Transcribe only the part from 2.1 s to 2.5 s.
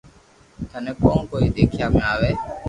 آوي